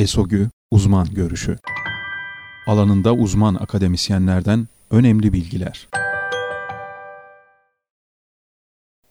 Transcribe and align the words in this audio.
ESOGÜ 0.00 0.48
Uzman 0.70 1.06
Görüşü 1.14 1.58
Alanında 2.66 3.14
uzman 3.14 3.54
akademisyenlerden 3.54 4.68
önemli 4.90 5.32
bilgiler. 5.32 5.88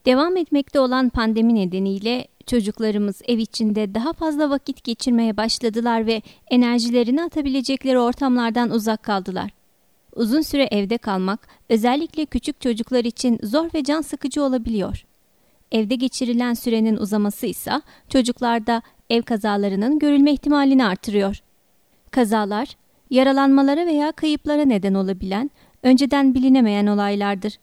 Devam 0.06 0.38
etmekte 0.38 0.80
olan 0.80 1.10
pandemi 1.10 1.56
nedeniyle 1.56 2.28
çocuklarımız 2.48 3.22
ev 3.28 3.38
içinde 3.38 3.96
daha 3.96 4.14
fazla 4.14 4.50
vakit 4.50 4.84
geçirmeye 4.84 5.38
başladılar 5.38 6.06
ve 6.06 6.22
enerjilerini 6.52 7.24
atabilecekleri 7.24 8.00
ortamlardan 8.00 8.72
uzak 8.72 9.04
kaldılar. 9.04 9.52
Uzun 10.16 10.42
süre 10.42 10.68
evde 10.72 10.98
kalmak 10.98 11.48
özellikle 11.70 12.26
küçük 12.26 12.62
çocuklar 12.62 13.06
için 13.06 13.40
zor 13.44 13.70
ve 13.74 13.84
can 13.84 14.02
sıkıcı 14.02 14.44
olabiliyor. 14.44 15.06
Evde 15.72 15.96
geçirilen 15.96 16.54
sürenin 16.54 16.98
uzaması 16.98 17.46
ise 17.46 17.82
çocuklarda 18.10 18.82
ev 19.10 19.22
kazalarının 19.22 20.00
görülme 20.00 20.32
ihtimalini 20.32 20.86
artırıyor. 20.86 21.40
Kazalar, 22.12 22.76
yaralanmalara 23.10 23.86
veya 23.86 24.12
kayıplara 24.12 24.66
neden 24.66 24.94
olabilen, 24.94 25.52
önceden 25.84 26.34
bilinemeyen 26.34 26.88
olaylardır. 26.88 27.60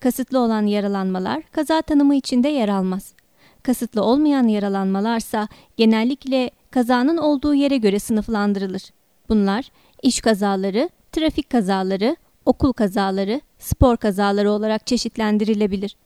Kasıtlı 0.00 0.38
olan 0.38 0.66
yaralanmalar 0.66 1.42
kaza 1.42 1.82
tanımı 1.82 2.14
içinde 2.14 2.48
yer 2.48 2.68
almaz. 2.68 3.14
Kasıtlı 3.62 4.02
olmayan 4.02 4.48
yaralanmalarsa 4.48 5.48
genellikle 5.76 6.50
kazanın 6.70 7.16
olduğu 7.16 7.54
yere 7.54 7.76
göre 7.76 7.98
sınıflandırılır. 7.98 8.82
Bunlar 9.28 9.70
iş 10.02 10.20
kazaları, 10.20 10.90
trafik 11.12 11.50
kazaları, 11.50 12.16
okul 12.46 12.72
kazaları, 12.72 13.40
spor 13.58 13.96
kazaları 13.96 14.50
olarak 14.50 14.86
çeşitlendirilebilir. 14.86 15.96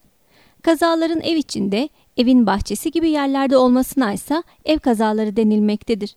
Kazaların 0.62 1.20
ev 1.20 1.36
içinde, 1.36 1.88
evin 2.16 2.46
bahçesi 2.46 2.90
gibi 2.90 3.10
yerlerde 3.10 3.56
olmasına 3.56 4.12
ise 4.12 4.42
ev 4.64 4.78
kazaları 4.78 5.36
denilmektedir. 5.36 6.16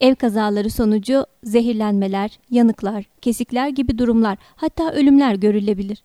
Ev 0.00 0.14
kazaları 0.14 0.70
sonucu 0.70 1.26
zehirlenmeler, 1.44 2.38
yanıklar, 2.50 3.04
kesikler 3.20 3.68
gibi 3.68 3.98
durumlar 3.98 4.38
hatta 4.56 4.92
ölümler 4.92 5.34
görülebilir. 5.34 6.02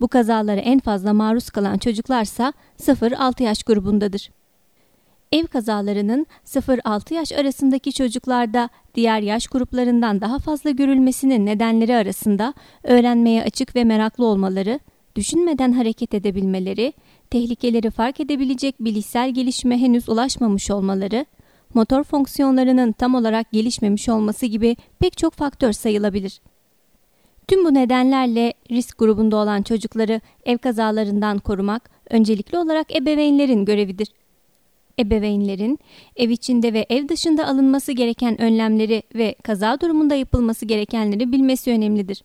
Bu 0.00 0.08
kazalara 0.08 0.60
en 0.60 0.78
fazla 0.78 1.12
maruz 1.12 1.50
kalan 1.50 1.78
çocuklarsa 1.78 2.52
0-6 2.80 3.42
yaş 3.42 3.62
grubundadır. 3.62 4.30
Ev 5.32 5.46
kazalarının 5.46 6.26
0-6 6.46 7.14
yaş 7.14 7.32
arasındaki 7.32 7.92
çocuklarda 7.92 8.68
diğer 8.94 9.20
yaş 9.20 9.46
gruplarından 9.46 10.20
daha 10.20 10.38
fazla 10.38 10.70
görülmesinin 10.70 11.46
nedenleri 11.46 11.96
arasında 11.96 12.54
öğrenmeye 12.82 13.42
açık 13.42 13.76
ve 13.76 13.84
meraklı 13.84 14.24
olmaları, 14.26 14.80
düşünmeden 15.16 15.72
hareket 15.72 16.14
edebilmeleri, 16.14 16.92
tehlikeleri 17.30 17.90
fark 17.90 18.20
edebilecek 18.20 18.74
bilişsel 18.80 19.34
gelişime 19.34 19.78
henüz 19.78 20.08
ulaşmamış 20.08 20.70
olmaları, 20.70 21.26
motor 21.74 22.04
fonksiyonlarının 22.04 22.92
tam 22.92 23.14
olarak 23.14 23.52
gelişmemiş 23.52 24.08
olması 24.08 24.46
gibi 24.46 24.76
pek 24.98 25.16
çok 25.16 25.32
faktör 25.32 25.72
sayılabilir. 25.72 26.40
Tüm 27.48 27.64
bu 27.64 27.74
nedenlerle 27.74 28.52
risk 28.70 28.98
grubunda 28.98 29.36
olan 29.36 29.62
çocukları 29.62 30.20
ev 30.44 30.58
kazalarından 30.58 31.38
korumak 31.38 31.90
öncelikli 32.10 32.58
olarak 32.58 32.96
ebeveynlerin 32.96 33.64
görevidir. 33.64 34.08
Ebeveynlerin 34.98 35.78
ev 36.16 36.30
içinde 36.30 36.72
ve 36.72 36.86
ev 36.88 37.08
dışında 37.08 37.46
alınması 37.46 37.92
gereken 37.92 38.40
önlemleri 38.40 39.02
ve 39.14 39.34
kaza 39.42 39.80
durumunda 39.80 40.14
yapılması 40.14 40.66
gerekenleri 40.66 41.32
bilmesi 41.32 41.70
önemlidir. 41.70 42.22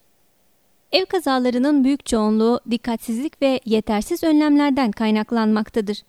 Ev 0.91 1.05
kazalarının 1.05 1.83
büyük 1.83 2.05
çoğunluğu 2.05 2.59
dikkatsizlik 2.71 3.41
ve 3.41 3.59
yetersiz 3.65 4.23
önlemlerden 4.23 4.91
kaynaklanmaktadır. 4.91 6.01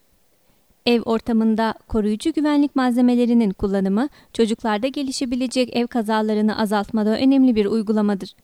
Ev 0.86 1.02
ortamında 1.02 1.74
koruyucu 1.88 2.32
güvenlik 2.32 2.76
malzemelerinin 2.76 3.50
kullanımı 3.50 4.08
çocuklarda 4.32 4.88
gelişebilecek 4.88 5.76
ev 5.76 5.86
kazalarını 5.86 6.58
azaltmada 6.58 7.18
önemli 7.18 7.54
bir 7.54 7.66
uygulamadır. 7.66 8.34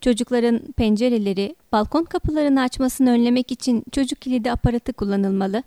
Çocukların 0.00 0.60
pencereleri, 0.76 1.56
balkon 1.72 2.04
kapılarını 2.04 2.62
açmasını 2.62 3.10
önlemek 3.10 3.52
için 3.52 3.84
çocuk 3.92 4.20
kilidi 4.20 4.52
aparatı 4.52 4.92
kullanılmalı. 4.92 5.62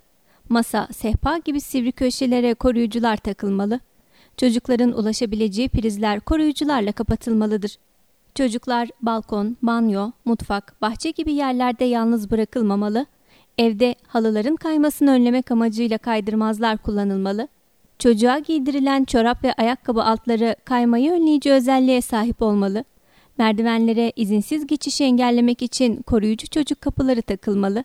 Masa, 0.48 0.88
sehpa 0.92 1.38
gibi 1.38 1.60
sivri 1.60 1.92
köşelere 1.92 2.54
koruyucular 2.54 3.16
takılmalı. 3.16 3.80
Çocukların 4.36 4.92
ulaşabileceği 4.92 5.68
prizler 5.68 6.20
koruyucularla 6.20 6.92
kapatılmalıdır. 6.92 7.76
Çocuklar 8.34 8.88
balkon, 9.02 9.56
banyo, 9.62 10.10
mutfak, 10.24 10.82
bahçe 10.82 11.10
gibi 11.10 11.32
yerlerde 11.32 11.84
yalnız 11.84 12.30
bırakılmamalı. 12.30 13.06
Evde 13.58 13.94
halıların 14.06 14.56
kaymasını 14.56 15.10
önlemek 15.10 15.50
amacıyla 15.50 15.98
kaydırmazlar 15.98 16.78
kullanılmalı. 16.78 17.48
Çocuğa 17.98 18.38
giydirilen 18.38 19.04
çorap 19.04 19.44
ve 19.44 19.52
ayakkabı 19.52 20.04
altları 20.04 20.56
kaymayı 20.64 21.12
önleyici 21.12 21.52
özelliğe 21.52 22.00
sahip 22.00 22.42
olmalı. 22.42 22.84
Merdivenlere 23.38 24.12
izinsiz 24.16 24.66
geçişi 24.66 25.04
engellemek 25.04 25.62
için 25.62 26.02
koruyucu 26.02 26.46
çocuk 26.46 26.80
kapıları 26.80 27.22
takılmalı. 27.22 27.84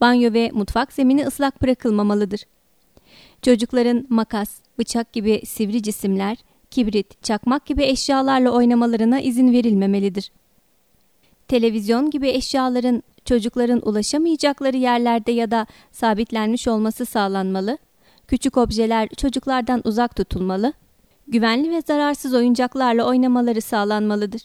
Banyo 0.00 0.32
ve 0.32 0.50
mutfak 0.54 0.92
zemini 0.92 1.26
ıslak 1.26 1.62
bırakılmamalıdır. 1.62 2.40
Çocukların 3.42 4.06
makas, 4.08 4.60
bıçak 4.78 5.12
gibi 5.12 5.42
sivri 5.46 5.82
cisimler, 5.82 6.36
kibrit, 6.74 7.22
çakmak 7.22 7.66
gibi 7.66 7.84
eşyalarla 7.84 8.50
oynamalarına 8.50 9.20
izin 9.20 9.52
verilmemelidir. 9.52 10.32
Televizyon 11.48 12.10
gibi 12.10 12.28
eşyaların 12.28 13.02
çocukların 13.24 13.88
ulaşamayacakları 13.88 14.76
yerlerde 14.76 15.32
ya 15.32 15.50
da 15.50 15.66
sabitlenmiş 15.92 16.68
olması 16.68 17.06
sağlanmalı. 17.06 17.78
Küçük 18.28 18.56
objeler 18.56 19.08
çocuklardan 19.08 19.82
uzak 19.84 20.16
tutulmalı. 20.16 20.72
Güvenli 21.28 21.70
ve 21.70 21.82
zararsız 21.86 22.34
oyuncaklarla 22.34 23.04
oynamaları 23.04 23.60
sağlanmalıdır. 23.60 24.42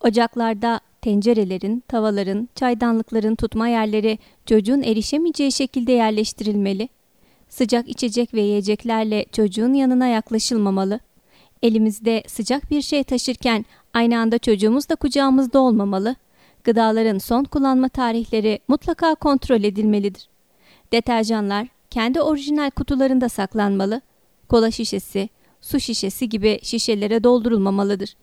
Ocaklarda 0.00 0.80
tencerelerin, 1.02 1.84
tavaların, 1.88 2.48
çaydanlıkların 2.54 3.34
tutma 3.34 3.68
yerleri 3.68 4.18
çocuğun 4.46 4.82
erişemeyeceği 4.82 5.52
şekilde 5.52 5.92
yerleştirilmeli. 5.92 6.88
Sıcak 7.48 7.88
içecek 7.88 8.34
ve 8.34 8.40
yiyeceklerle 8.40 9.26
çocuğun 9.32 9.74
yanına 9.74 10.06
yaklaşılmamalı. 10.06 11.00
Elimizde 11.62 12.22
sıcak 12.26 12.70
bir 12.70 12.82
şey 12.82 13.04
taşırken 13.04 13.64
aynı 13.94 14.18
anda 14.18 14.38
çocuğumuz 14.38 14.88
da 14.88 14.96
kucağımızda 14.96 15.60
olmamalı. 15.60 16.16
Gıdaların 16.64 17.18
son 17.18 17.44
kullanma 17.44 17.88
tarihleri 17.88 18.58
mutlaka 18.68 19.14
kontrol 19.14 19.62
edilmelidir. 19.62 20.28
Deterjanlar 20.92 21.68
kendi 21.90 22.20
orijinal 22.20 22.70
kutularında 22.70 23.28
saklanmalı. 23.28 24.00
Kola 24.48 24.70
şişesi, 24.70 25.28
su 25.60 25.80
şişesi 25.80 26.28
gibi 26.28 26.58
şişelere 26.62 27.24
doldurulmamalıdır. 27.24 28.14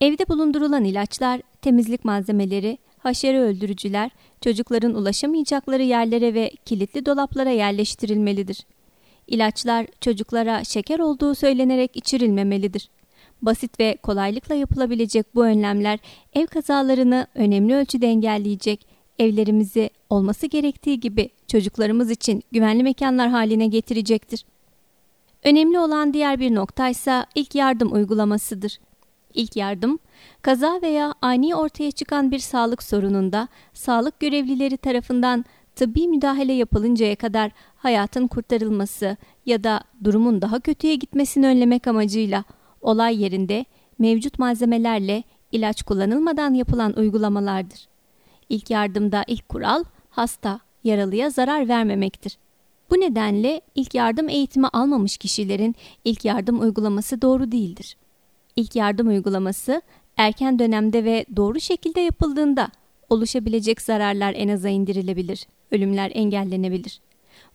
Evde 0.00 0.28
bulundurulan 0.28 0.84
ilaçlar, 0.84 1.40
temizlik 1.62 2.04
malzemeleri, 2.04 2.78
haşere 2.98 3.40
öldürücüler 3.40 4.10
çocukların 4.40 4.94
ulaşamayacakları 4.94 5.82
yerlere 5.82 6.34
ve 6.34 6.50
kilitli 6.64 7.06
dolaplara 7.06 7.50
yerleştirilmelidir. 7.50 8.66
İlaçlar 9.26 9.86
çocuklara 10.00 10.64
şeker 10.64 10.98
olduğu 10.98 11.34
söylenerek 11.34 11.96
içirilmemelidir. 11.96 12.88
Basit 13.42 13.80
ve 13.80 13.96
kolaylıkla 14.02 14.54
yapılabilecek 14.54 15.34
bu 15.34 15.44
önlemler 15.44 15.98
ev 16.34 16.46
kazalarını 16.46 17.26
önemli 17.34 17.74
ölçüde 17.74 18.06
engelleyecek, 18.06 18.86
evlerimizi 19.18 19.90
olması 20.10 20.46
gerektiği 20.46 21.00
gibi 21.00 21.30
çocuklarımız 21.48 22.10
için 22.10 22.42
güvenli 22.52 22.82
mekanlar 22.82 23.28
haline 23.28 23.66
getirecektir. 23.66 24.44
Önemli 25.44 25.78
olan 25.78 26.14
diğer 26.14 26.40
bir 26.40 26.54
nokta 26.54 26.88
ise 26.88 27.26
ilk 27.34 27.54
yardım 27.54 27.92
uygulamasıdır. 27.92 28.78
İlk 29.34 29.56
yardım, 29.56 29.98
kaza 30.42 30.82
veya 30.82 31.14
ani 31.22 31.54
ortaya 31.54 31.90
çıkan 31.90 32.30
bir 32.30 32.38
sağlık 32.38 32.82
sorununda 32.82 33.48
sağlık 33.74 34.20
görevlileri 34.20 34.76
tarafından 34.76 35.44
tıbbi 35.76 36.08
müdahale 36.08 36.52
yapılıncaya 36.52 37.16
kadar 37.16 37.50
hayatın 37.76 38.26
kurtarılması 38.26 39.16
ya 39.46 39.64
da 39.64 39.80
durumun 40.04 40.42
daha 40.42 40.60
kötüye 40.60 40.94
gitmesini 40.94 41.46
önlemek 41.46 41.86
amacıyla 41.86 42.44
olay 42.80 43.22
yerinde 43.22 43.64
mevcut 43.98 44.38
malzemelerle 44.38 45.24
ilaç 45.52 45.82
kullanılmadan 45.82 46.54
yapılan 46.54 46.98
uygulamalardır. 46.98 47.88
İlk 48.48 48.70
yardımda 48.70 49.24
ilk 49.26 49.48
kural 49.48 49.84
hasta, 50.10 50.60
yaralıya 50.84 51.30
zarar 51.30 51.68
vermemektir. 51.68 52.38
Bu 52.90 52.94
nedenle 52.94 53.60
ilk 53.74 53.94
yardım 53.94 54.28
eğitimi 54.28 54.68
almamış 54.68 55.16
kişilerin 55.16 55.74
ilk 56.04 56.24
yardım 56.24 56.60
uygulaması 56.60 57.22
doğru 57.22 57.52
değildir. 57.52 57.96
İlk 58.56 58.76
yardım 58.76 59.08
uygulaması 59.08 59.82
erken 60.16 60.58
dönemde 60.58 61.04
ve 61.04 61.26
doğru 61.36 61.60
şekilde 61.60 62.00
yapıldığında 62.00 62.68
oluşabilecek 63.08 63.82
zararlar 63.82 64.34
en 64.36 64.48
aza 64.48 64.68
indirilebilir, 64.68 65.46
ölümler 65.72 66.12
engellenebilir. 66.14 67.00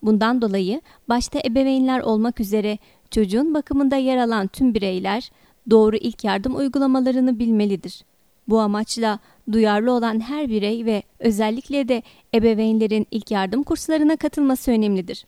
Bundan 0.02 0.42
dolayı 0.42 0.82
başta 1.10 1.40
ebeveynler 1.46 2.00
olmak 2.00 2.40
üzere 2.40 2.78
çocuğun 3.12 3.54
bakımında 3.54 3.96
yer 3.96 4.18
alan 4.18 4.48
tüm 4.48 4.74
bireyler 4.74 5.32
doğru 5.70 5.96
ilk 5.96 6.24
yardım 6.24 6.56
uygulamalarını 6.56 7.40
bilmelidir. 7.40 8.04
Bu 8.48 8.60
amaçla 8.60 9.20
duyarlı 9.52 9.92
olan 9.92 10.20
her 10.20 10.50
birey 10.50 10.86
ve 10.86 11.04
özellikle 11.20 11.88
de 11.88 12.04
ebeveynlerin 12.34 13.08
ilk 13.12 13.32
yardım 13.32 13.64
kurslarına 13.64 14.16
katılması 14.16 14.72
önemlidir. 14.72 15.26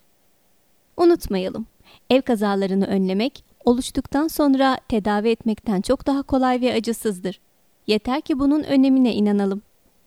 Unutmayalım, 0.98 1.66
ev 2.10 2.22
kazalarını 2.22 2.86
önlemek 2.86 3.44
oluştuktan 3.66 4.28
sonra 4.28 4.78
tedavi 4.90 5.30
etmekten 5.30 5.82
çok 5.82 6.08
daha 6.08 6.22
kolay 6.22 6.62
ve 6.62 6.74
acısızdır. 6.74 7.40
Yeter 7.88 8.22
ki 8.22 8.40
bunun 8.40 8.64
önemine 8.64 9.14
inanalım. 9.14 9.62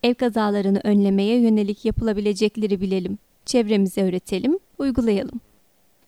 Ev 0.07 0.15
kazalarını 0.15 0.81
önlemeye 0.85 1.41
yönelik 1.41 1.85
yapılabilecekleri 1.85 2.81
bilelim. 2.81 3.19
Çevremize 3.47 4.03
öğretelim, 4.03 4.59
uygulayalım. 4.79 5.41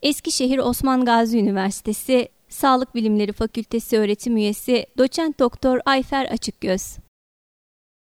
Eskişehir 0.03 0.59
Osman 0.59 1.05
Gazi 1.05 1.39
Üniversitesi 1.39 2.29
Sağlık 2.49 2.95
Bilimleri 2.95 3.33
Fakültesi 3.33 3.99
öğretim 3.99 4.37
üyesi 4.37 4.87
doçent 4.99 5.39
doktor 5.39 5.81
Ayfer 5.85 6.25
Açıkgöz 6.25 6.97